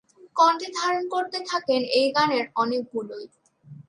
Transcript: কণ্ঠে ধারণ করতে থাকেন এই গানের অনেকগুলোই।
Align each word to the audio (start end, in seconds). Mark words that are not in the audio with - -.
কণ্ঠে 0.35 0.67
ধারণ 0.73 1.03
করতে 1.07 1.39
থাকেন 1.47 1.81
এই 1.91 2.07
গানের 2.11 2.45
অনেকগুলোই। 2.55 3.25